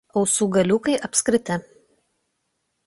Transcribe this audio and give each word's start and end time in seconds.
Ausų 0.19 0.47
galiukai 0.55 0.95
apskriti. 1.09 1.59